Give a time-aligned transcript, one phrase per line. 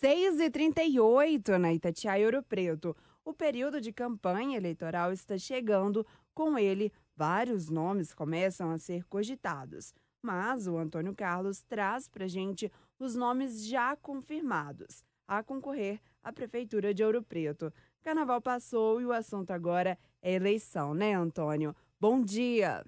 [0.00, 2.96] 6h38 na Itatiaia Ouro Preto.
[3.24, 6.06] O período de campanha eleitoral está chegando.
[6.32, 9.92] Com ele, vários nomes começam a ser cogitados.
[10.22, 16.94] Mas o Antônio Carlos traz para gente os nomes já confirmados a concorrer à Prefeitura
[16.94, 17.72] de Ouro Preto.
[18.00, 21.74] Carnaval passou e o assunto agora é eleição, né, Antônio?
[22.00, 22.84] Bom dia!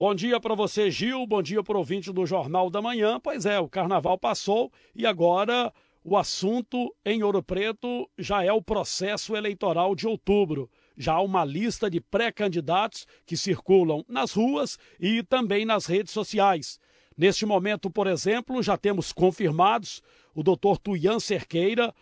[0.00, 1.26] Bom dia para você, Gil.
[1.26, 3.20] Bom dia para o ouvinte do Jornal da Manhã.
[3.20, 5.72] Pois é, o carnaval passou e agora
[6.06, 10.70] o assunto em Ouro Preto já é o processo eleitoral de outubro.
[10.94, 16.78] Já há uma lista de pré-candidatos que circulam nas ruas e também nas redes sociais.
[17.16, 20.02] Neste momento, por exemplo, já temos confirmados
[20.34, 21.94] o doutor Tuian Cerqueira,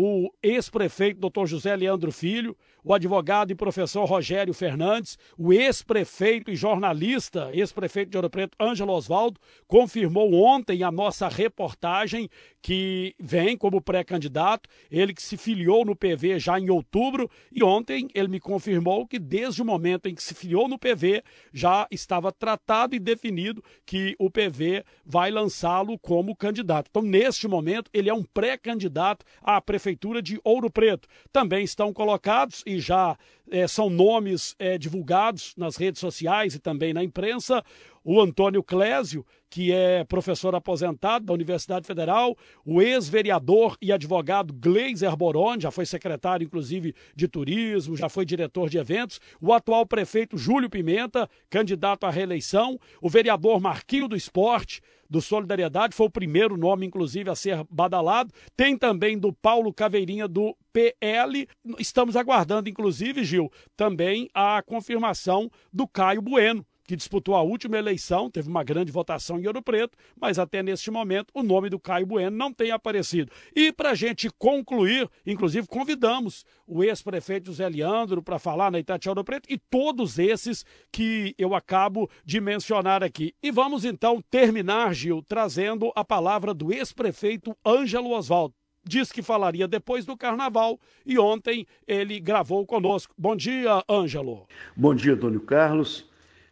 [0.00, 6.54] o ex-prefeito doutor José Leandro Filho, o advogado e professor Rogério Fernandes, o ex-prefeito e
[6.54, 12.30] jornalista, ex-prefeito de Ouro Preto, Ângelo Osvaldo, confirmou ontem a nossa reportagem
[12.62, 18.08] que vem como pré-candidato, ele que se filiou no PV já em outubro, e ontem
[18.14, 22.30] ele me confirmou que desde o momento em que se filiou no PV já estava
[22.30, 26.86] tratado e definido que o PV vai lançá-lo como candidato.
[26.88, 29.87] Então, neste momento, ele é um pré-candidato à Prefeitura
[30.22, 31.08] de Ouro Preto.
[31.32, 33.16] Também estão colocados e já
[33.50, 37.64] é, são nomes é, divulgados nas redes sociais e também na imprensa.
[38.04, 45.14] O Antônio Clésio, que é professor aposentado da Universidade Federal, o ex-vereador e advogado Gleiser
[45.16, 50.38] Boron, já foi secretário, inclusive, de turismo, já foi diretor de eventos, o atual prefeito
[50.38, 56.56] Júlio Pimenta, candidato à reeleição, o vereador Marquinho do Esporte, do Solidariedade, foi o primeiro
[56.56, 58.32] nome, inclusive, a ser badalado.
[58.56, 61.48] Tem também do Paulo Caveirinha, do PL.
[61.78, 68.30] Estamos aguardando, inclusive, Gil, também a confirmação do Caio Bueno que disputou a última eleição,
[68.30, 72.06] teve uma grande votação em Ouro Preto, mas até neste momento o nome do Caio
[72.06, 73.30] Bueno não tem aparecido.
[73.54, 79.12] E para a gente concluir, inclusive convidamos o ex-prefeito José Leandro para falar na Itatiaia
[79.12, 83.34] Ouro Preto e todos esses que eu acabo de mencionar aqui.
[83.42, 89.68] E vamos então terminar, Gil, trazendo a palavra do ex-prefeito Ângelo Oswaldo disse que falaria
[89.68, 93.12] depois do carnaval e ontem ele gravou conosco.
[93.18, 94.46] Bom dia, Ângelo.
[94.74, 96.07] Bom dia, Antônio Carlos.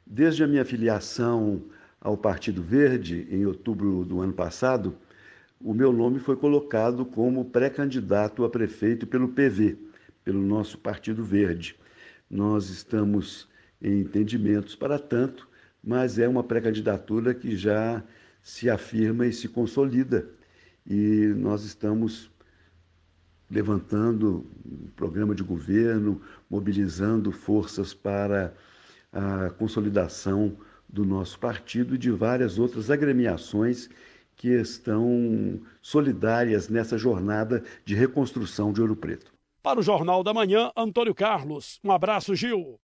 [0.08, 1.64] Desde a minha filiação
[2.00, 4.96] ao Partido Verde, em outubro do ano passado,
[5.60, 9.76] o meu nome foi colocado como pré-candidato a prefeito pelo PV,
[10.22, 11.74] pelo nosso Partido Verde.
[12.30, 13.48] Nós estamos
[13.82, 15.48] em entendimentos para tanto,
[15.82, 18.00] mas é uma pré-candidatura que já
[18.40, 20.24] se afirma e se consolida.
[20.86, 22.30] E nós estamos
[23.50, 28.54] levantando um programa de governo, mobilizando forças para
[29.16, 30.54] a consolidação
[30.86, 33.88] do nosso partido e de várias outras agremiações
[34.36, 39.32] que estão solidárias nessa jornada de reconstrução de Ouro Preto.
[39.62, 41.80] Para o Jornal da Manhã, Antônio Carlos.
[41.82, 42.78] Um abraço, Gil.